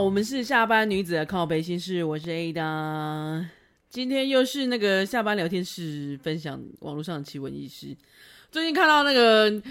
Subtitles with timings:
[0.00, 3.44] 我们是下班女子的靠北心事，我是 Ada。
[3.90, 7.94] 今天又是那个下班聊天室，分享网络上的奇闻异事。
[8.50, 9.62] 最近看到那个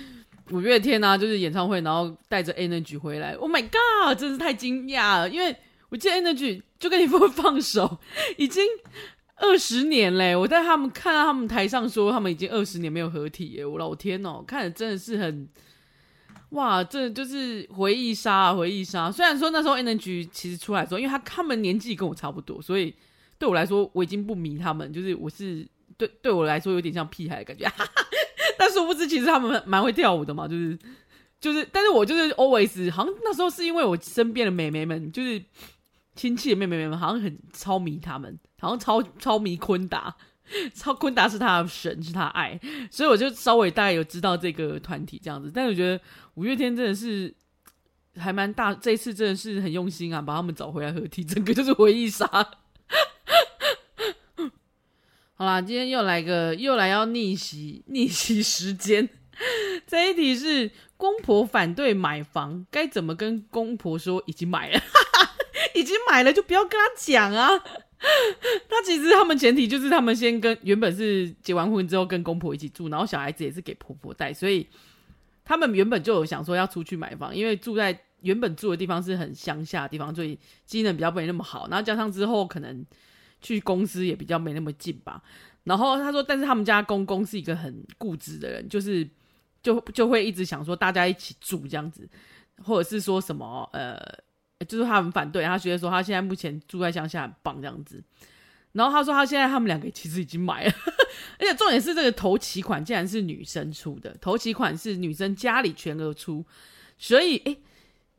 [0.52, 5.29] 五月天啊，就是演唱会，然后带着 Energy 回来，Oh my God，真是太惊讶了！
[5.29, 5.55] 因为
[5.89, 7.97] 我记得 Energy 就跟你说放手，
[8.38, 8.64] 已经
[9.38, 10.36] 二十年嘞。
[10.36, 15.50] 我在他们看到他们台上说，他们已经二十年没有合体耶，我老天哦，看着真的是很。
[16.50, 19.12] 哇，这就是回忆杀啊，回忆杀！
[19.12, 22.94] 虽然说那时候 Energy 其实出来的时候，因为他他们年纪跟我差不多，所以
[23.38, 27.72] 对我来说我已经不迷他们，就是我是对对我来说有点像屁孩的感觉。
[28.58, 30.78] 但殊不知，其实他们蛮会跳舞的嘛，就是
[31.39, 35.41] 就是，但是我就是 always 好像那时候是因为我身边的妹妹们，就是
[36.16, 40.16] 亲戚的妹妹们，好像很超迷他们，好像超超迷坤达。
[40.73, 45.52] 超坤达是他的神，是他爱，所以我就稍微大概有知道这个团体这样子。
[45.53, 46.02] 但是我觉得
[46.36, 47.33] 五月天真的是
[48.17, 52.25] 还蛮大，这一次真的是很用心啊，把他们找回来合体，整个就是回忆杀。
[55.36, 59.08] 好啦，今天又来个又来要逆袭逆袭时间。
[59.88, 64.81] 这一题是公婆反对买房，该怎么跟公婆说已经买了？
[65.73, 67.52] 已经买了就不要跟他讲啊。
[68.69, 74.66] 他其实他们前提就是他们先跟原本是结完婚之后跟公婆一起住，然后小孩子也是给婆婆带，所以
[75.44, 82.86] 他们原本就有想说要出去买房，因为住在原本住的地方是很乡下的地方，所以机能比较没那么好，然后加上之后可能
[83.41, 85.22] 去公司也比较没那么近吧。
[85.66, 89.06] 然后他说，但是他们家公公是一个很固执的人，就是
[89.61, 92.08] 就就会一直想说大家一起住这样子，
[92.63, 94.00] 或者是说什么呃。
[94.67, 98.03] 就是他很反对，他觉得说他现在目前住在乡下很棒这样子，
[98.73, 100.73] 然后他说他现在他们两个其实已经买了，
[101.39, 106.45] 而且重点是这个头期款竟然是女生出的，头期款是女生家里全额出，
[106.97, 107.57] 所以诶，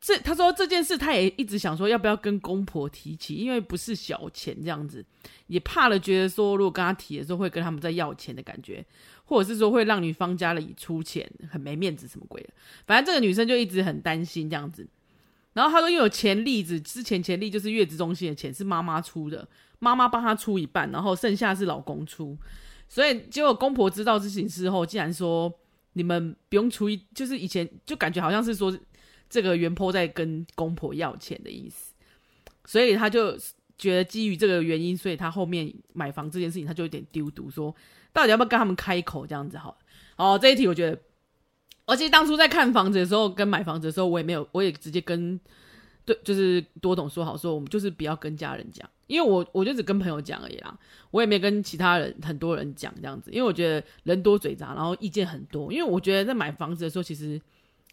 [0.00, 5.04] 这他说这件事他也一直想说要不要跟公婆提起，因为不是小钱这样子，
[5.46, 8.82] 也怕了觉得说如果跟他提的时候会跟他们在要钱的感觉，
[9.26, 12.48] 或者是说会让女方家里出钱很没面子什么鬼的，
[12.86, 14.88] 反正这个女生就一直很担心这样子。
[15.52, 19.46] 然后他说，因为有钱例子，之前钱例就是月子中心的钱是妈妈出的，
[19.80, 22.38] 妈妈帮他出一半，然后剩下是老公出，
[22.88, 25.52] 所以结果公婆知道这件事后，竟然说
[25.94, 28.76] 你们不用出一，就是以前就感觉好像是说
[29.28, 31.92] 这个原坡在跟公婆要钱的意思，
[32.64, 33.36] 所以他就
[33.76, 37.74] 觉得基于这个原因，所以他后面买房这件事情他就有点丢毒，说
[38.12, 39.76] 到底要不要跟他们开口这样子好？
[40.16, 40.96] 哦，这一题我觉得。
[41.90, 45.38] 而且当初在看房子的时候，跟买房子的时候，我也没有，我也直接跟
[46.04, 50.78] 对，就是多董说好，说我们就是不要跟家人讲，因为我我就只跟朋友讲而已啦，
[51.10, 57.40] 我也没跟其他人很多人讲这样子，因为我觉得人多嘴杂，然后意见很多，因为我觉得在买房子的时候，其实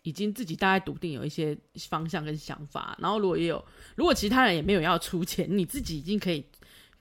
[0.04, 1.56] 已经自己大概笃定有一些
[1.90, 3.64] 方向跟想法，然后如果也有，
[3.96, 6.46] 如果其他人也没有要出钱，你自己已经可以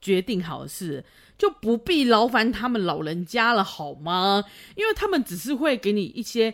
[0.00, 1.04] 决定好的事，
[1.38, 4.44] 就不必劳烦他们老人家了，好吗？
[4.74, 6.52] 因为他们只是会给你一些。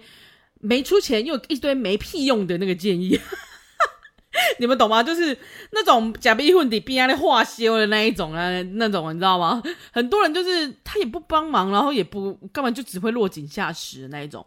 [0.62, 3.20] 没出钱又一堆没屁用的那个建议，
[4.58, 5.02] 你们懂吗？
[5.02, 5.36] 就是
[5.72, 9.62] 那种假逼混底逼压的化修的那一种啊，那种你知道吗？
[9.92, 14.46] 很多人就是他也不帮忙，然后也不干嘛，就只会落井下石的那一种。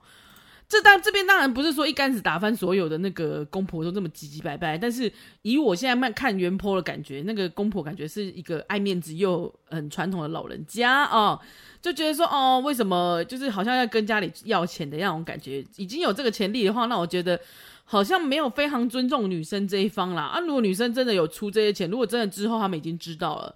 [0.75, 5.09] 这当这边当然不是说一竿子打翻所有的那个公婆都这么唧唧拜拜，但是
[5.44, 11.06] 以我现在慢看原坡的感觉，那个公婆感觉是一个爱面子又很传统的老人家。
[11.06, 11.40] 哦
[11.81, 15.64] 就觉得说哦，为什么就是好像要跟家里要钱的那种感觉？
[15.75, 17.40] 已经有这个潜力的话，那我觉得
[17.84, 20.24] 好像没有非常尊重女生这一方啦。
[20.24, 23.56] 啊，如果女生真的有出这些钱，如果真的之后他们已经知道了，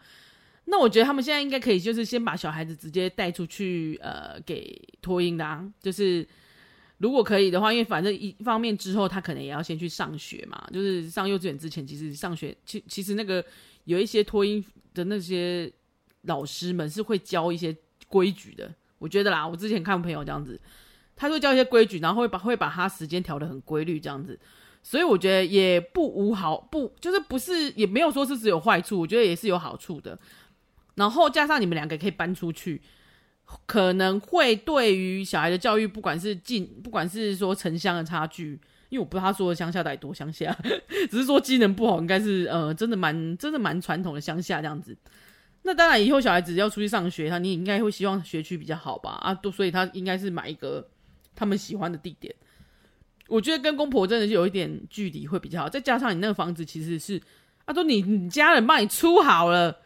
[0.65, 5.65] 那我觉得他们现在应该可以，就是先把小孩子直接带出去，呃，给托婴的啊。
[5.81, 6.23] 就是
[6.99, 13.43] 如果可以的话，因为反正一方面之后他可能也要先去上学嘛，就是上幼稚园之前，其实上学其其实那个
[13.85, 14.63] 有一些托婴
[14.93, 15.69] 的那些
[16.21, 17.75] 老师们是会教一些。
[18.07, 20.59] 规矩的，我觉得啦，我之前看朋友这样子，
[21.15, 24.39] 他会教一些规矩，然后会把会把他时间调得很规律这样子，
[24.81, 30.17] 所以我觉得也不无好，不就是不是也没有说是只有坏处，我觉得也是有好处的。
[30.95, 32.81] 然后加上你们两个可以搬出去，
[33.65, 38.59] 可能会对于小孩的教育，不管是近，不管是说城乡的差距，
[38.89, 40.55] 因为我不知道他说的乡下到底多乡下，
[41.09, 44.95] 只是说机能不好，应该是呃真的蛮真的蛮传统的乡下这样子。
[45.63, 49.11] 那当然，以后小孩子要出去上学，他你应该会希望学区比较好吧？
[49.21, 50.87] 啊，都所以他应该是买一个
[51.35, 52.33] 他们喜欢的地点。
[53.27, 57.21] 我觉得跟公婆真的是有一点距离会比较好，再加上你那个房子其实是
[57.65, 59.79] 啊，都你你家人帮你出好了。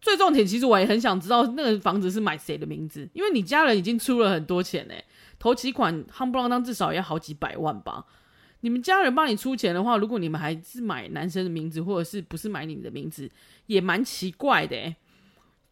[0.00, 4.94] 最重点，其实我也很想知道那个房子是买谁的名字，因为你家人已经出了很多钱呢，
[5.38, 8.04] 头期款夯不啷当至少要好几百万吧。
[8.62, 13.30] 你们家人帮你出钱的话，如果你们还是买男生的名字，或者是不是买你的名字，
[13.66, 14.94] 也蛮奇怪的。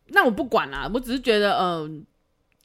[0.09, 1.91] 那我不管啦，我只是觉得，呃，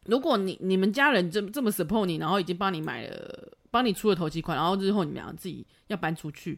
[0.06, 6.58] 如果你你们家人这这么 support 你，然后已经帮你买了，帮你出了头期款，然后日后你们俩自己要搬出去，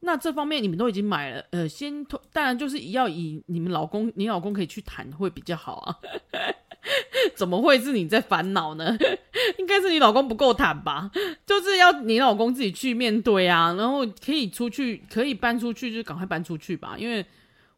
[0.00, 5.98] 那这方面你们都已经买了，呃，先当然就是要以你们老公，你老公可以去谈会比较好啊。
[7.36, 8.96] 怎么会是你在烦恼呢？
[9.58, 11.10] 应该是你老公不够坦吧？
[11.44, 16.96] 就是要你老公自己去面对啊，然后可以出去，可以搬出去就赶快搬出去吧。
[16.96, 17.24] 因为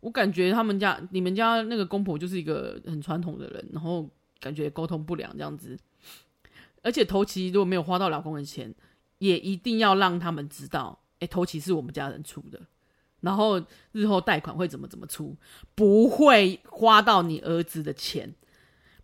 [0.01, 4.09] 我感觉他们家、你们家那个公婆就是一个很传统的人，然后
[4.39, 5.77] 感觉沟通不良这样子。
[6.83, 8.73] 而且头期如果没有花到老公的钱，
[9.19, 12.61] 也一定要让他们知道，哎，头期是我们家人出的，
[13.21, 13.63] 然后
[13.93, 15.37] 日后贷款会怎么怎么出，
[15.75, 18.35] 不会花到你儿子的钱。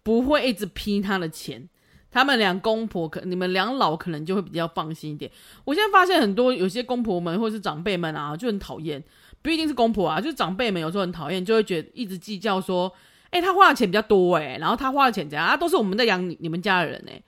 [0.02, 1.68] 不会一直批他的钱，
[2.12, 5.28] 他们两公婆可你们两老可能就会比较放心一点。
[5.64, 9.02] 我现在发现很多有些公婆们或是长辈们啊，就很讨厌，
[9.42, 12.92] 不一定是公婆啊，就是长辈们有时候很讨厌，就会觉得一直计较说，
[13.30, 17.20] 哎，他花的钱比较多哎，然后他花的钱怎样啊，都是我们在养你，你们家的人哎。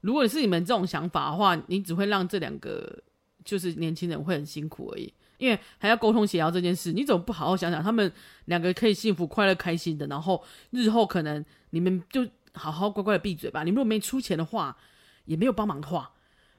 [0.00, 2.98] 如果是你们这种想法的话，你只会让这两个
[3.44, 8.12] 就是年轻人会很辛苦而已，因为还要沟通协调这件事，你怎么不好好想想，他们
[8.46, 11.44] 两个可以幸福、快乐、开心的，然后日后可能。
[11.74, 13.64] 你们就好好乖乖的闭嘴吧。
[13.64, 14.76] 你如果没出钱的话，
[15.24, 16.12] 也没有帮忙的话，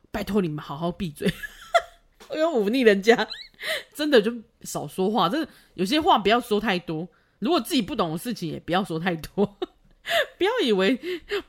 [0.10, 1.32] 拜托你们好好闭嘴。
[2.30, 3.28] 我有忤逆人家，
[3.94, 5.30] 真的就少说话。
[5.30, 7.08] 真的有些话不要说太多。
[7.38, 9.46] 如果自己不懂的事情，也不要说太多。
[10.40, 11.00] 不要以为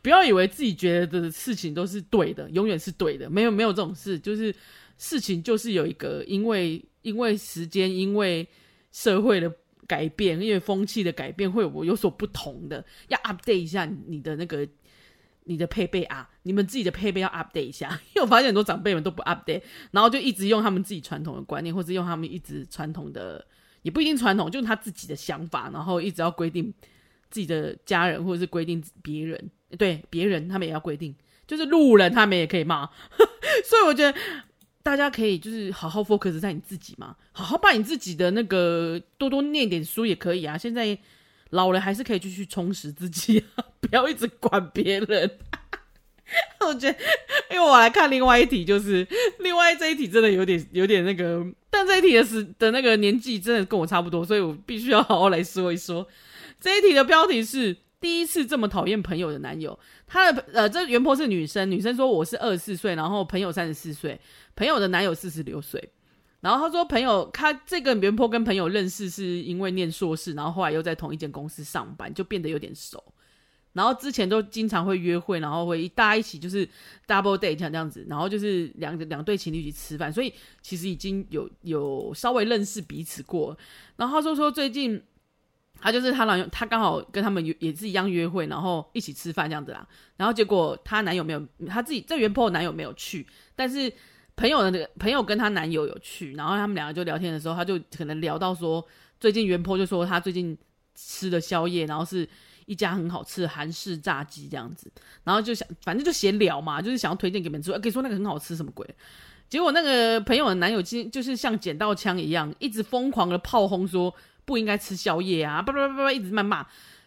[0.03, 3.31] 不要以为自己觉得的事情都是对的，永远是对的。
[3.31, 4.55] 没有没有这种事，就是
[4.97, 8.47] 事情就是有一个因为因为时间，因为
[8.91, 9.53] 社会的。
[9.87, 14.67] 改变，因为风气的改变会有有所不同的，要 update 一下你的那个
[15.43, 17.91] 你的配备啊，你们自己的配备要 update 一下。
[18.17, 19.61] 因为我发现很多长辈们都不 update，
[19.91, 23.47] 然后就一直用他们自己传统的观念，或者用他们一直传统的，
[23.83, 26.73] 也不一定传统，就是他自己的想法，然后一直要规定
[27.29, 31.15] 自己的家人，或者是规定别人，对别人他们也要规定，
[31.47, 32.87] 就是路人他们也可以骂，
[33.69, 34.19] 所以我觉得。
[34.85, 40.59] 大家可以就是好好 focus 在你自己嘛，好好把你自己的那个多多念点书也可以啊。
[40.59, 40.97] 现在
[41.51, 45.39] 老了还是可以继续充实自己啊， 不要一直管别人。
[46.61, 46.99] 我觉得，
[47.51, 49.09] 因为我来看另外一题，就是
[49.39, 56.07] 另外这一题真的有点有点那个，但这一题的是的那个年纪真的跟我差不多，所以我必须要好好来说一说。
[56.61, 57.79] 这一题的标题是。
[58.01, 64.21] 第一次这么讨厌朋友的男友，他的呃，这原坡是女生，女生说我是二十四岁，然后朋友三十四岁，
[64.57, 65.91] 朋友的男友四十六岁，
[66.41, 73.03] 然后他说朋友他这个原 PO 跟朋友认识是因为念硕士，然后后来又在同一间公司上班，就变得有点熟，
[73.73, 76.69] 然后之前都经常会约会，然后会一大家一起就是
[77.07, 83.57] double date 这样子，然后就是两两对情侣一起吃饭，所以其实已经有有稍微认识彼此过，
[83.97, 85.03] 然后他说说最近。
[85.81, 89.87] 他就是他男友，他刚好跟他们也是一样约会，然后一起吃饭这样子啦。
[90.17, 93.93] 然后结果他男友没有，他自己这原 PO 男友没有去，但是
[94.37, 96.35] 朋友的那个朋友跟她男友有去。
[96.35, 98.87] 然后他们两个就聊天的时候，他就可能聊到说，
[99.19, 100.57] 最近原坡就说他最近
[100.95, 102.29] 吃的宵夜，然后是
[102.67, 104.91] 一家很好吃的韩式炸鸡这样子。
[105.23, 108.89] 然后就想，反正就闲聊嘛，就是想要推荐给你们吃，可以说那个很好吃什么鬼。
[109.49, 114.15] 结果那个朋友的男友其实就是像捡到枪一样，一直疯狂的炮轰说。
[114.47, 115.63] 不应该吃宵夜啊！
[115.63, 116.63] 叭叭叭叭，一直谩骂。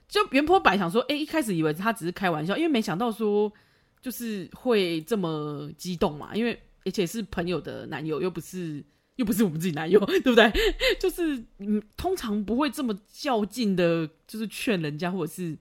[0.07, 3.53] 就原 PO 本想说，哎、一开始以为他只是开玩笑，因为没想到说
[4.01, 6.31] 就是会这么激动嘛。
[6.33, 8.83] 因为而且是朋友的男友，又不是
[9.17, 10.51] 又不是我们自己男友， 对不对？
[10.99, 15.57] 就是嗯，通常不会这么较劲的，就是劝人家，或者是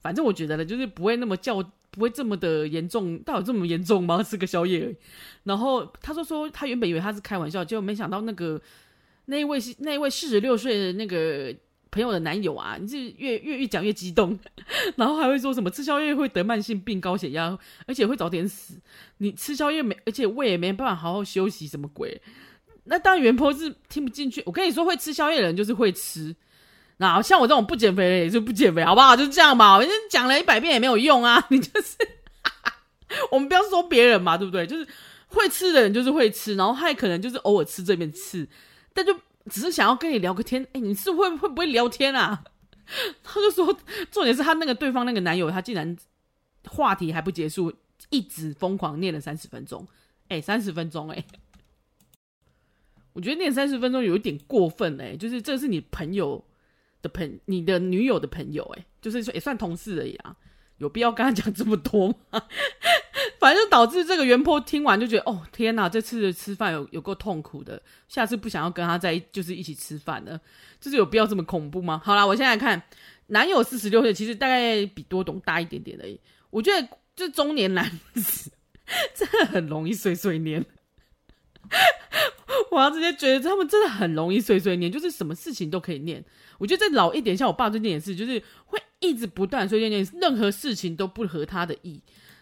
[0.00, 1.60] 反正我觉得呢，就是不会那么较，
[1.90, 3.18] 不会这么的严重。
[3.18, 4.22] 到底这么严重吗？
[4.24, 4.96] 吃个宵夜而已。
[5.42, 8.60] 然后他说说，他原本以为他是开玩笑，结果没想到那个。
[9.26, 11.54] 那一位是那一位四十六岁的那个
[11.90, 14.38] 朋友的男友啊，你是越越越讲越激动，
[14.96, 18.74] 然后还会说什么吃宵夜会得慢性病、高血压，而且会早点死。
[19.18, 22.20] 你吃宵夜没，而且胃也没办法好好休息，什么鬼？
[22.84, 24.42] 那当然原 PO 是听不进去。
[24.46, 26.34] 我跟你说，会吃宵夜的人就是会吃。
[26.96, 29.16] 那像我这种不减肥的也是不减肥，好不好？
[29.16, 29.76] 就这样嘛。
[29.76, 31.44] 我讲了一百遍也没有用啊。
[31.50, 31.96] 你就是，
[33.30, 34.66] 我们不要说别人嘛，对不对？
[34.66, 34.86] 就是
[35.28, 38.48] 会吃的人就是会吃，然后他也可能就是偶尔吃这边吃。
[38.92, 39.14] 但就
[39.46, 42.44] 只是想要跟你聊个天，哎、你是会会不会聊天啊？
[43.22, 43.72] 他就说，
[44.10, 45.96] 重点是他那个对方那个男友，他竟然
[46.68, 47.72] 话题还不结束，
[48.10, 49.86] 一直疯狂念了三十分钟，
[50.28, 51.24] 哎、三十分钟，哎，
[53.12, 56.44] 我觉得念三十分钟有一点过分，哎，就是这是你朋友
[57.00, 60.36] 的朋，你的女友的朋友，哎，就是说也算同事而已啊，
[60.80, 62.42] 有必要跟他讲这么多吗？
[63.38, 70.38] 反正就导致这个原坡听完就觉得，哦天哪，这次的吃饭有有够痛苦的，下次不想要跟他在就是一起吃饭了，
[70.80, 72.00] 就是有必要这么恐怖吗？
[72.04, 72.82] 好啦，我现在看
[73.28, 76.18] 男友四十六岁，其实大概比多董大一点点而已。
[76.50, 78.50] 我觉得这中年男子
[79.14, 80.64] 真的很容易碎碎念。
[82.70, 86.24] 我要直接觉得他们真的很容易碎碎念，就是什么事情都可以念。
[86.58, 92.00] 我觉得再老一点，像我爸最近也是，就是会一直不断碎碎念，任何事情都不合他的意。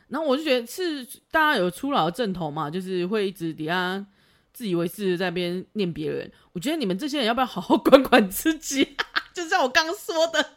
[0.08, 4.04] 然后我就觉得是大家有初老的症头嘛，就是会一直底下
[4.52, 6.30] 自以为是在边念别人。
[6.52, 8.96] 我觉得你们这些人要不要好好管管自己？
[9.34, 10.54] 就像我刚刚说的，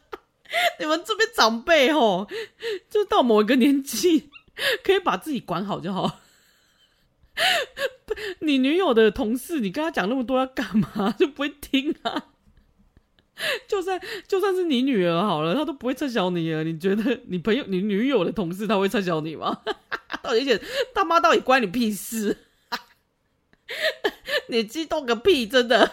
[0.79, 2.27] 你们这边长辈吼，
[2.89, 4.29] 就到某一个年纪
[4.83, 6.19] 可以把自己管好就好。
[8.39, 11.13] 你女友的同事，你跟他讲那么多要干嘛？
[11.19, 12.30] 就不会听啊？
[13.67, 16.63] 就算就算是你女儿好了，他都不会撤销你啊？
[16.63, 19.61] 你觉得你朋友、你女友的同事他会撤销你吗？
[20.23, 20.61] 而且
[20.93, 22.37] 他妈到底关你屁事？
[24.47, 25.47] 你激动个屁！
[25.47, 25.91] 真的。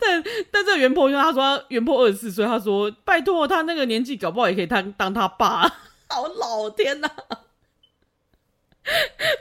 [0.00, 5.68] 但但这原 po 因为他说原 po 二十四岁，他说拜托他那个年纪搞不好也可以当当他爸。
[6.08, 7.10] 好老天呐！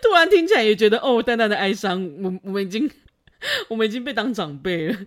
[0.02, 2.04] 突然听起来也觉得哦，淡淡的哀伤。
[2.22, 2.92] 我我们已经
[3.70, 5.00] 我们已经被当长辈了，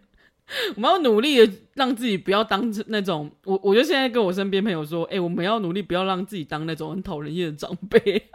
[0.76, 3.30] 我们要努力的让自己不要当那种。
[3.44, 8.30] 我我就现在跟我身边朋友说，哎、我们要努力不要让自己当那种很讨人厌的长辈。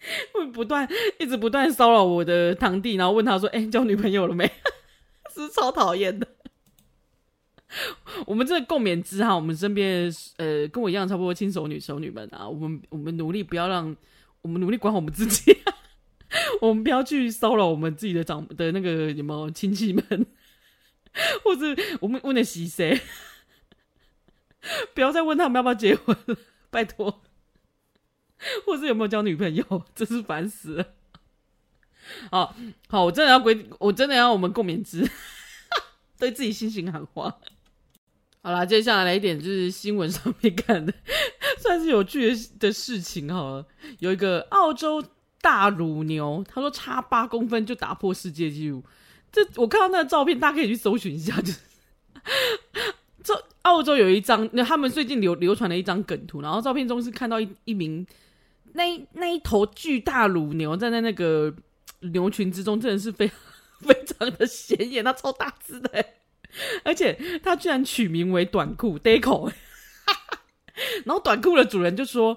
[0.32, 0.88] 会不断
[1.18, 4.44] 一直不断骚扰我的堂弟，然后问他说，哎、交女朋友了没？
[5.34, 6.26] 是超讨厌的。
[8.26, 13.96] 我们这个共勉之哈，我们身边呃跟我一样差不多亲手女熟女们啊，我们我们努力不要让。
[14.42, 15.54] 我们努力管好我们自己，
[16.62, 20.02] 我们不要去骚扰我们自己的长的那个什么亲戚们，
[21.42, 21.66] 或者
[22.00, 23.00] 我们问的是谁，
[24.94, 26.36] 不要再问他们要不要结婚了，
[26.70, 27.22] 拜托，
[28.64, 30.86] 或者有没有交女朋友，真是烦死了。
[32.30, 32.54] 好
[32.88, 35.08] 好，我真的要归，我真的要我们共勉之，
[36.18, 37.38] 对自己心情喊话。
[38.42, 40.92] 好啦，接下来来一点就是新闻上面看的。
[41.58, 43.66] 算是有趣的的事情好了，
[43.98, 45.04] 有一个澳洲
[45.40, 48.82] 大乳牛，他说差八公分就打破世界纪录。
[49.32, 51.40] 这我看到那个照片，大家可以去搜寻一下。
[51.40, 51.58] 就是
[53.22, 58.06] 这澳洲有一张，那他们最近流流传了一张梗图，然后照片中是看到一一名
[58.72, 61.54] 那那一头巨大乳牛站在那个
[62.00, 63.36] 牛群之中，真的是非常
[63.86, 66.04] 非常的显眼，它超大只的，
[66.84, 69.52] 而且它居然取名为短裤 Deco。
[71.04, 72.36] 然后短裤的主人就说：“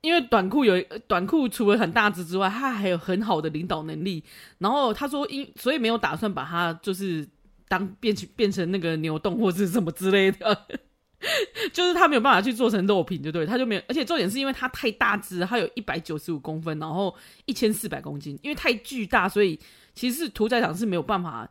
[0.00, 4.22] 因为短裤有短裤，除了很大只之外，它还有很好的领导能力。
[4.58, 7.28] 然后他说，因所以没有打算把它就是
[7.66, 10.66] 当变成变成那个牛洞或者是什么之类的，
[11.72, 13.82] 就是他没有办法去做成肉品，就对，他就没有。
[13.88, 17.14] 而且重点是因为它太大只，它有一百九十五公分，然后
[17.46, 19.58] 一千四百公斤，因为太巨大，所以
[19.94, 21.48] 其实屠宰场是没有办法。”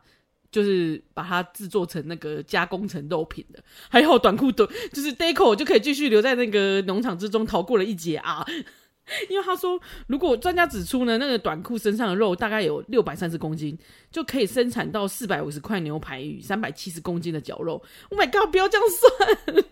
[0.50, 8.44] 就是把它制作成那个加工成肉品的，还好短裤的，就是 Deco 就可以继续留在那个农场之中，逃过了一劫啊！
[9.30, 13.74] 因为他说，如果专家指出呢，那个短裤身上的肉大概有六百三十公斤，
[14.10, 17.82] 就可以生产到四百五十块牛排与三百七十公斤的绞肉。
[18.10, 18.50] Oh my god！
[18.50, 19.64] 不要这样算。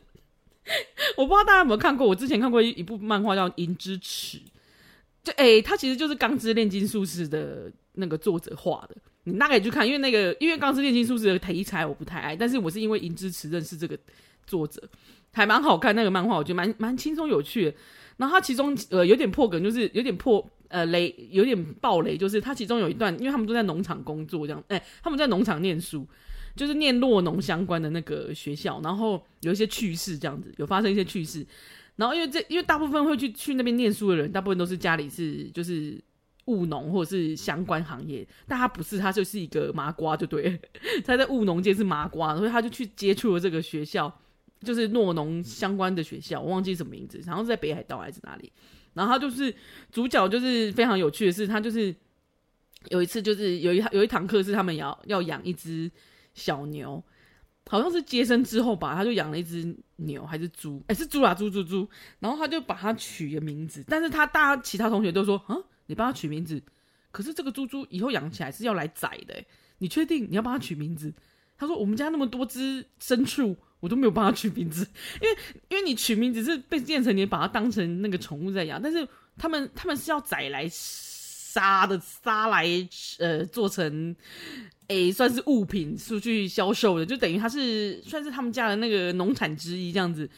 [1.19, 4.37] 我不知道大家有没有看过，我之前看过一一部漫画叫《银之匙》，
[5.23, 8.97] 就诶，它其实就是《钢之炼金术士》的那个作者画的。
[9.29, 13.99] 你大概去看，因为那个因为《钢之炼金术师》的题材我不太爱，但是我是因为银之持认识这个
[14.47, 14.81] 作者，
[15.33, 17.75] 还蛮好看那个漫画，我觉得蛮蛮轻松有趣的。
[18.19, 26.07] 然后它其中呃有点破梗，就是有点破呃雷，有点爆雷，就是它其中有一段，因为他们都在农场工作这样，哎，他们在农场念书，
[26.55, 31.45] 就是念落农相关的那个学校，然后有一些趣事这样子，有发生一些趣事。
[31.97, 36.01] 然后因为这因为大部分会去去那边念书的人，大部分都是家里是就是。
[36.47, 40.61] 务农或者是相关行业，但他不是，他就是一个麻瓜，就对，
[41.05, 44.21] 他在务农界是麻瓜，所以他就去接触了这个学校，
[44.61, 48.53] 就是诺农相关的学校，我忘记什么名字，然后在北海道还是哪里，
[48.95, 49.53] 然后他就是
[49.91, 51.93] 主角，就是非常有趣的是，他就是
[52.91, 55.91] 有一次就是有一有一堂课是他们要要养一只
[56.35, 57.03] 小牛，
[57.69, 61.89] 好像是接生之后吧，他就养了一只牛还是猪，哎、是猪啊猪猪猪，
[62.21, 65.57] 然后他就把它取个名字，但是他大家其他同学都说啊。
[65.87, 66.63] 你帮他取名字，
[67.11, 69.43] 可是这个猪猪以后养起来是要来宰的，
[69.79, 71.13] 你确定你要帮他取名字？
[71.59, 74.87] 他说：“我们家那么多只牲畜，我都没有帮他取名字，
[75.23, 75.37] 因为
[75.71, 82.67] 因为你取名字是被变成你把它当成那个宠物在养，但是他们他们是要宰来杀的，杀来
[83.19, 84.15] 呃做成
[84.89, 90.29] 诶算是物品出去销售的，就等于它是算是他们家的那个农产之一这样子。”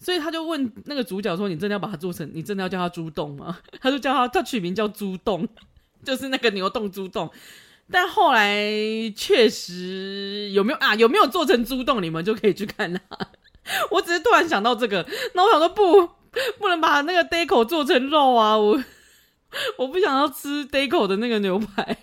[0.00, 2.30] 所以他就问那个主角说：“你真的要把它做成？
[2.32, 5.46] 你真的要叫它猪洞吗？” 他就叫它，他取名叫猪洞，
[6.04, 7.30] 就是那个牛洞猪洞。
[7.90, 8.70] 但后来
[9.16, 10.94] 确实有没有啊？
[10.94, 12.02] 有没有做成猪洞？
[12.02, 13.00] 你们就可以去看它。
[13.90, 16.06] 我只是突然想到这个，那我想说不，
[16.58, 18.56] 不能把那个 Deco 做成肉啊！
[18.56, 18.82] 我
[19.78, 21.98] 我不想要吃 Deco 的那个牛排。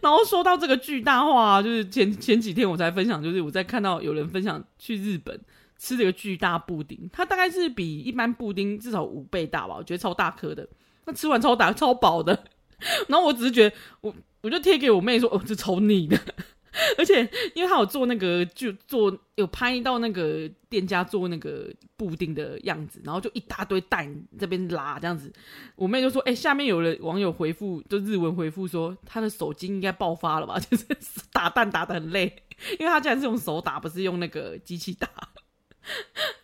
[0.00, 5.40] 然后说到这个巨大化，就是前前几天我才分享，就是我在看到有人分享去日本。
[5.82, 10.66] 吃这个巨大布丁，它大概是比一般布丁至少五倍大吧，我觉得超大颗的。
[11.06, 12.44] 那吃完超大超饱的，
[13.08, 16.16] 然后我只是觉得我我就贴给我妹说，哦，这超腻的。
[16.96, 24.08] 而且因为他有做那个，就做有拍到那个店家做那个布丁的样子，然后就一大堆蛋
[24.38, 25.30] 这边拉这样子。
[25.74, 30.58] 我妹就说，哎，下面有人网友回复，就日文回复说，他的手筋应该爆发了吧？
[30.70, 30.86] 就是
[31.32, 32.44] 打蛋打得很累，
[32.78, 35.08] 因为他竟然是用手打，不是用那个机器打。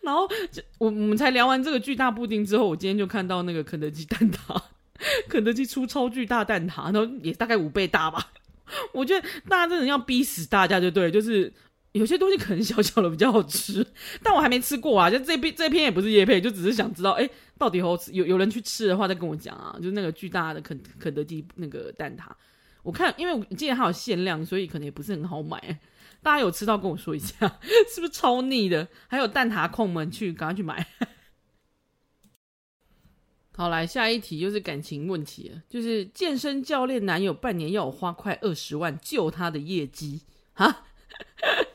[0.09, 0.27] 然后
[0.79, 4.59] 我我们才聊完这个巨大布丁之后，我今天就看到那个肯德基蛋挞，
[5.27, 8.31] 肯德基出超巨大蛋挞，然后也大概五倍大吧。
[8.91, 11.53] 我觉得大家真的要逼死大家就对，就是
[11.91, 13.85] 有些东西可能小小的比较好吃，
[14.23, 15.11] 但我还没吃过啊。
[15.11, 18.11] 就这篇这篇也不是叶配，就只是想知道，哎，到底好吃？
[18.11, 19.75] 有有人去吃的话再跟我讲啊。
[19.77, 22.23] 就是那个巨大的肯肯德基那个蛋挞，
[22.81, 25.79] 我看因为我记得它有限量，所以可能也不是很好买。
[26.21, 27.35] 大家有吃到跟我说一下，
[27.93, 28.87] 是不是超腻的？
[29.07, 30.85] 还有蛋挞控们去赶快去买。
[33.55, 40.21] 好，来下一题，又是感情问题，就是健身教练男友半年要我花快二十万救他的业绩
[40.53, 40.85] 啊！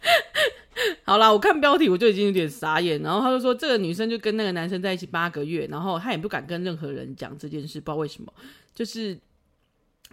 [1.04, 8.32] 好啦，我看标题我就已经有点傻眼，然后他就说这个女生就跟那个男生在一起八个月，然后他也不敢跟任何人讲这件事，不知道为什么，
[8.74, 9.18] 就是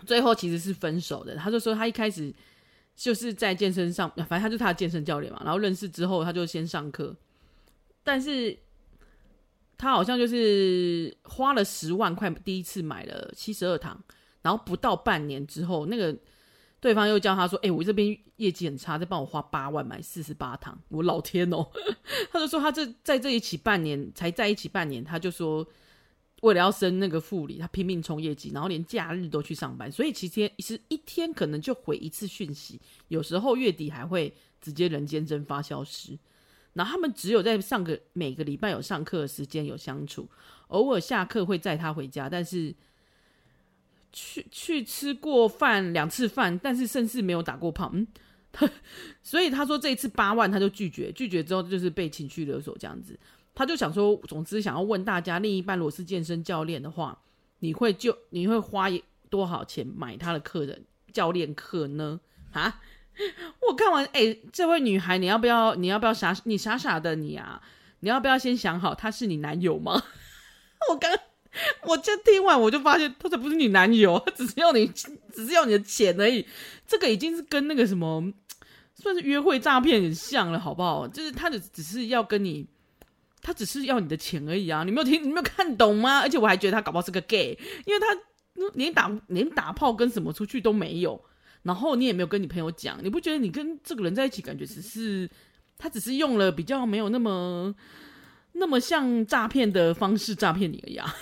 [0.06, 1.36] 最后其实是分手的。
[1.36, 2.34] 他就说他一开始。
[2.96, 5.42] 就是在健身上，反正他就他的健身教练嘛。
[5.44, 7.16] 然后认识之后，他就先上课，
[8.04, 8.58] 但是
[9.78, 14.02] 他好像就是花了十万块，第一次买了七十二堂，
[14.42, 16.16] 然后不到半年之后，那个
[16.80, 21.68] 对方又叫他说：“哎、我这边业绩很差，再帮我花八万买四十八堂。”我老天哦！
[22.32, 25.68] 他就说他这在这一起半年才在一起半年，他就说。
[26.42, 36.18] 为了要升那个副理，他拼命冲业绩，然后连假日都去上班，所以其实是一天可能就回一次讯息，有时候月底还会直接人间蒸发消失。
[36.74, 40.28] 然后他们只有在上个每个礼拜有上课的时间有相处，
[40.68, 42.74] 偶尔下课会载他回家，但是
[44.14, 47.92] 去去吃过饭两次饭，但是甚至没有打过炮。
[47.94, 48.08] 嗯，
[49.22, 53.20] 所以他说这一次八万他就拒绝，拒绝之后就是被情绪勒索这样子。
[53.54, 57.18] 他就想说，总之想要问大家，另一半如果是健身教练的话，
[57.60, 58.88] 你会就你会花
[59.30, 62.20] 多少钱买他的客人教练课呢？
[62.52, 62.82] 啊！
[63.68, 65.76] 我看完，哎、这位女孩，你要不要？
[65.76, 66.36] 你要不要傻？
[66.46, 67.62] 你傻傻的你啊！
[68.00, 70.02] 你要不要先想好，他是你男友吗？
[70.90, 71.12] 我刚
[71.84, 76.48] 我就听完，我就发现他才不是你男友，他只是要你，只是要你的钱而已。
[76.88, 78.32] 这个已经是跟那个什么
[78.96, 81.08] 算是约会诈骗很像了，好不好？
[81.08, 82.66] 就是他的只是要跟你。
[83.42, 84.84] 他只是要你的钱而已啊！
[84.84, 86.20] 你没有听，你没有看懂吗？
[86.20, 88.06] 而且我还觉得他搞不好是个 gay，因为他
[88.74, 91.20] 连打连打炮跟什么出去都没有，
[91.64, 95.30] 然后你也没有跟你朋友讲，你不觉得你跟这个人在一起感觉只是
[95.78, 97.74] 他只是用了比较没有那么
[98.52, 101.16] 那么像诈骗的方式诈骗你而已啊？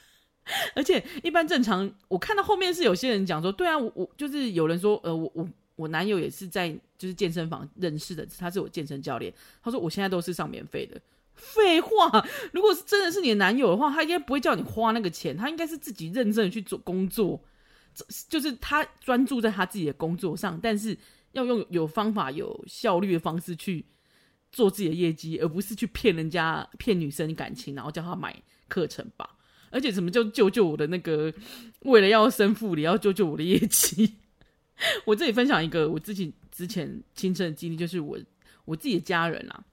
[0.74, 11.00] 而且一般正常，我看到后面是有些人讲说，对啊，我我就是有人说，呃，我我我男友也是在就是健身房认识的，他是我健身教练，他说我现在都是上免费的。
[11.38, 17.42] 废话， 如果是真的是你的男友的话，他应该不会叫你花那个钱，他应该是自己认真的去做工作，
[18.28, 20.96] 就是他专注在他自己的工作上，但是
[21.32, 23.84] 要用有方法、有效率的方式去
[24.50, 28.34] 做自己的业绩，而不是去骗人家、骗女生感情，然后叫他买
[28.68, 29.36] 课程吧。
[29.70, 31.32] 而且什么叫救救我的那个，
[31.80, 34.16] 为了要升副理，要救救我的业绩。
[35.04, 38.18] 我这里分享一个我自己之前亲身的经历，就是我
[38.64, 39.64] 我自己的家人啊。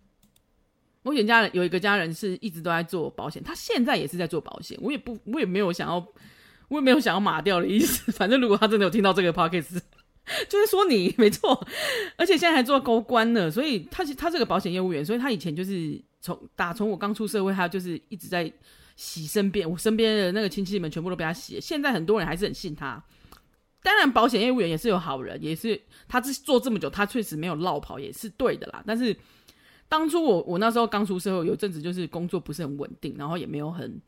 [1.05, 4.75] 我原家人有一个家人是一直都在做保险，他现在也是在做保险。
[4.81, 6.03] 我也不，我也没有想要，
[6.67, 8.11] 我也没有想要码掉的意思。
[8.17, 9.79] 反正如果他真的有听到这个 podcast，
[10.49, 11.63] 就是说你没错，
[12.17, 13.51] 而且现在还做高官呢。
[13.51, 18.51] 所以他他这个保险业务员，所以他以前就是从打从我刚出社会，他就是一直在
[18.95, 21.61] 洗身边，我身边的那个亲戚们全部都被他洗。
[21.61, 22.99] 现在很多人还是很信他。
[23.83, 28.83] 当然，保险业务员也是有好人，也是他这做这么久，他确实没有落跑，也是对的啦。
[28.87, 29.15] 但是。
[29.95, 34.01] 当初我我那时候刚出社会，有阵子就是工作不是很稳定，然后也没有很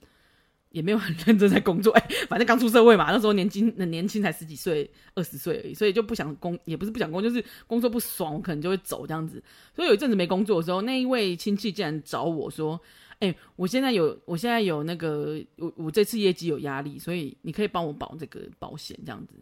[0.72, 9.42] 也没有很认真在工作，哎、反正刚出社会嘛，那时候年轻，很年轻才十几岁，二十岁而已，所以就不想工，也不是不想工，就是工作不爽，我可能就会走这样子。
[9.74, 12.78] 所以有一阵子没工作的时候，那一位亲戚竟然找我说
[13.20, 19.36] ：“哎、我现在有，我现在有那个，我我这次业绩有压力，所以你可以帮我保这个保险这样子。”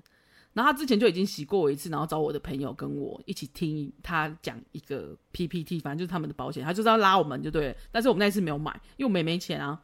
[0.55, 7.75] 然后他之前就已经洗过我一次，然后找我的朋友跟我一起听他讲一个 PPT，反正就是他们的保险，他就是要拉我们就对了。
[7.91, 9.79] 但是我们那次没有买，因为我们也没钱啊。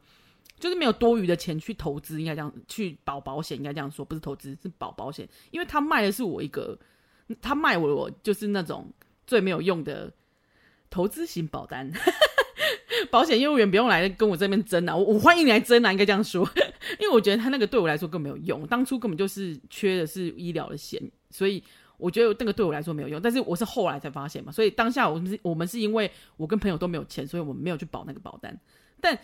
[0.59, 5.27] 就是没有多余的钱去投资，应该这样去保保险，应该这样说，不是投资，是保保险。
[5.49, 6.77] 因为他卖的是我一个，
[7.41, 8.87] 他卖我我就是那种
[9.25, 10.13] 最没有用的
[10.91, 11.91] 投资型保单，
[13.09, 16.47] 保险业务员不用来跟我这边争啊，我我欢迎你来争啊，应该这样说。
[16.99, 21.63] 因为我觉得他那个对我来说更没有用，当初根本就是缺的是医疗的险，所以
[21.97, 23.21] 我觉得那个对我来说没有用。
[23.21, 28.59] 但是我是后来才发现嘛，所以当下我们是我们是因为我跟朋友都没有钱，所以我们没有去保那个保单，
[28.99, 29.17] 但。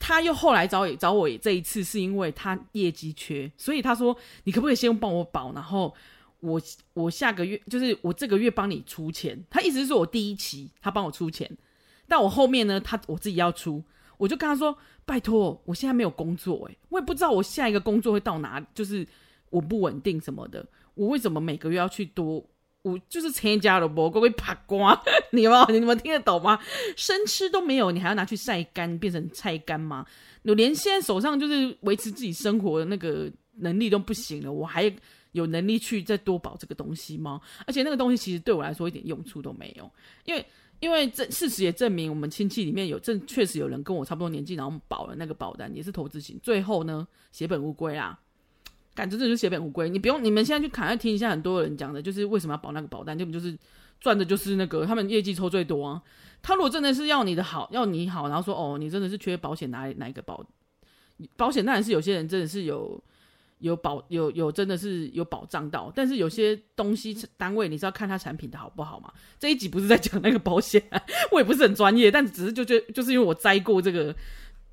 [0.00, 5.92] 他又后来找我找我这一次是因为他业绩缺，所以他说，你可不可以先帮我保，然后
[6.38, 6.62] 我
[6.94, 9.44] 我下个月就是我这个月帮你出钱。
[9.50, 11.50] 他意思是说我第一期他帮我出钱，
[12.08, 13.84] 但我后面呢，他我自己要出，
[14.16, 19.06] 我就跟他说拜托，我现在没有工作，诶，我也不知道我下一个工作会到哪，就是
[19.50, 22.44] 我不稳定什么的，我为什么每个月要去多？
[22.82, 24.98] 我就是参加了不，各位拍瓜，
[25.32, 25.66] 你们？
[25.70, 26.58] 你们听得懂吗？
[26.96, 30.06] 生吃都没有，你还要拿去晒干变成菜干吗？
[30.44, 34.90] 我连现在手上就是维持自己生活的那个能力都不行了，我还
[35.32, 37.40] 有能力去再多保这个东西吗？
[37.66, 39.90] 而且那个东西其实对我来说一点用处都没有，
[40.24, 40.46] 因为
[40.80, 48.18] 因为这事实也证明，我们亲戚里面有正确实有人跟我差不多年纪，然后保了那个保单也是投资型，最后呢血本无归啊。
[48.94, 53.56] 感觉这就是血本无归，你不用，你们现在去看，要听一下很多人讲的，就是为什么要保那个保单，根本就是
[54.00, 56.02] 赚的就是那个他们业绩抽最多啊。
[56.42, 60.44] 他如果真的是要你的好，要你好，然后说哦，你真的是缺保险，哪哪一个保？
[61.36, 63.00] 保险当然是有些人真的是有
[63.58, 69.12] 有保有有真的是有保障到，但是有些东西单位你是要看他产品的好不好嘛。
[69.38, 70.82] 这一集不是在讲那个保险，
[71.32, 74.14] 我也不是很专业，但只是就就就是因为我栽过这个，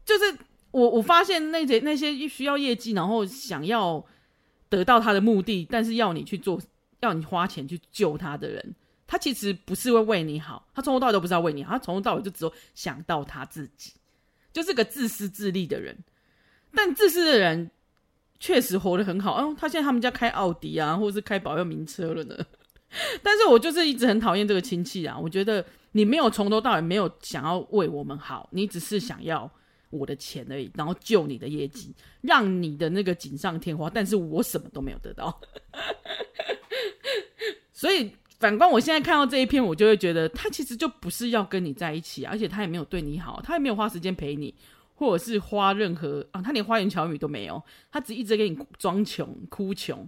[0.05, 0.37] 就是
[0.71, 4.05] 我我发现那些那些需要业绩，然后想要。
[4.67, 6.59] 得到他的目的，但是要你去做，
[6.99, 13.93] 要你花钱去救他的人，他其实不是会为你好，他从头到尾都不是要为你好，他从头到尾就只有想到他自己，
[14.51, 15.95] 就是个自私自利的人。
[16.73, 17.69] 但自私的人
[18.39, 22.37] 确实活得很好，嗯，他现在他们家开奥迪啊，或者是开保有名车了呢。
[23.21, 29.49] 但是我就是一直很讨厌这个亲戚啊，我觉得你没有从头到尾没有想要为我们好，你只是想要。
[29.91, 35.39] 我的钱而已，然后救你的业绩，让你的那个锦上添花，但是我什么都没有得到。
[37.71, 44.53] 所以反观我现在看到这一篇，我就会觉得他其实就不是要跟你在一起啊，而且他也没有对你好，他也没有花时间陪你，
[44.95, 50.07] 或者是花任何啊，他连花言巧语都没有，他只一直给你装穷、哭穷。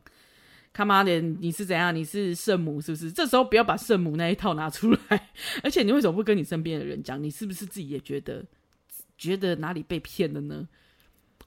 [0.73, 1.95] 他妈的，你是怎样？
[1.95, 3.11] 你是圣母是不是？
[3.11, 5.29] 这时候不要把圣母那一套拿出来。
[5.63, 7.21] 而且你为什么不跟你身边的人讲？
[7.23, 8.45] 你是不是自己也觉得？
[9.17, 10.67] 觉得哪里被骗了呢？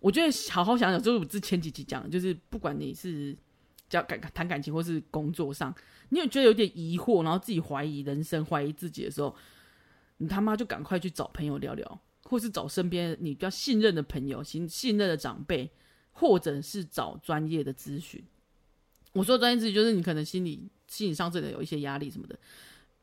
[0.00, 3.36] 我觉得好好想想，就是我之前几集讲，就是不管你是
[3.88, 5.72] 讲感谈感情，或是工作上，
[6.08, 9.32] 你有觉得有点疑惑，然后自己怀疑人生、怀疑自己的时候，
[10.16, 15.70] 你他妈就赶快去找朋友聊聊，或是找身边你比较信任的朋友、信信任的长辈，
[16.12, 18.22] 或者是找专业的咨询。
[19.12, 22.38] 我说专业咨询，就是你可能心理心理上真的有一些压力什么的。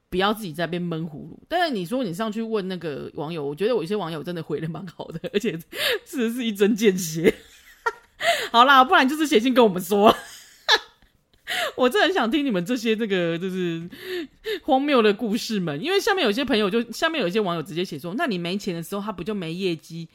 [0.09, 1.37] 不要自己在那边闷葫芦。
[1.49, 5.59] 但是你说你上去问那个网友，我觉得有一些网友真的回的蛮好的，而且
[6.05, 7.35] 是是一针见血。
[8.51, 10.15] 好啦，不然就是写信跟我们说。
[11.77, 13.89] 我真的很想听你们这些这个就是
[14.63, 20.09] 荒谬的故事们，因为下面有些朋友就下面有一些网友直接写说，那你没钱的时候，他不就没业绩，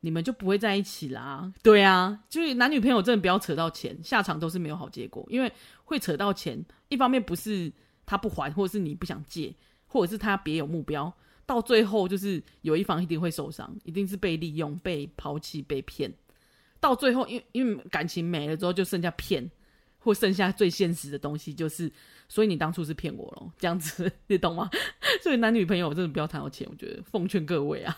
[0.00, 1.52] 你们就不会在一起啦？
[1.62, 5.52] 对啊，就是男女朋友真的不要扯到钱，下场都是没有好结果，因为
[5.84, 7.70] 会扯到钱，一方面不是。
[8.06, 9.54] 他不还，或者是你不想借，
[9.86, 11.14] 或者是他别有目标，
[11.46, 16.12] 到最后就是有一方一定会受伤，一定是被利用、被抛弃、被骗。
[16.80, 19.48] 到最后，因为因为感情没了之后，就剩下骗，
[20.00, 21.90] 或剩下最现实的东西，就是
[22.28, 24.68] 所以你当初是骗我咯，这样子你懂吗？
[25.22, 27.96] 所以男女朋友真的不要谈到钱，我觉得奉劝各位啊。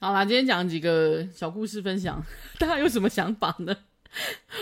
[0.00, 2.24] 好啦，今天讲几个小故事分享，
[2.60, 3.76] 大家有什么想法呢？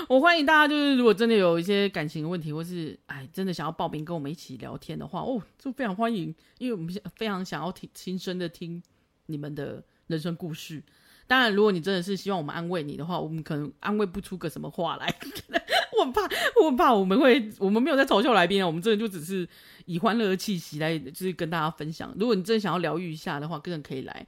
[0.08, 8.82] 我欢迎大家，就是如果真的有一些感情的问题，或是哎真的想要报名跟我们一起聊天的话，哦，就非常欢迎，因为我们非常想要听亲身的听
[9.26, 10.82] 你们的人生故事。
[11.26, 15.12] 当然，如果你真的是希望我们安慰你的话，我们可能安慰不出个什么话来。
[15.98, 16.22] 我很怕，
[16.60, 19.48] 我很怕我们会，我们没有在嘲笑来宾啊，我们真的就只是
[19.86, 22.14] 以欢乐的气息来，就是跟大家分享。
[22.18, 24.26] 如果你真的想要疗愈一下的话，个人可以来。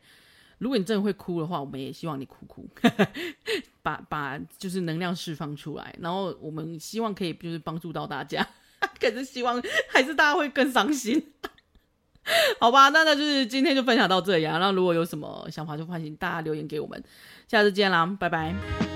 [0.58, 2.68] 如果你真的会哭的话，我们也希望你哭哭，
[3.80, 8.44] 把把就是能量释放出来，然后我们希望可以就是帮助到大家，
[8.98, 11.32] 可是希望还是大家会更伤心，
[12.60, 12.88] 好吧？
[12.90, 14.58] 那那就是今天就分享到这里啊。
[14.58, 17.02] 那如果有什么想法，就欢迎大家留言给我们，
[17.46, 18.87] 下次见啦，拜拜。